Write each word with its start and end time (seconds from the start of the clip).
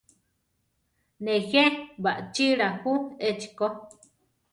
Nejé 1.23 1.63
baʼchíla 2.03 2.67
ju 2.81 2.93
echi 3.27 3.49
ko. 3.57 3.67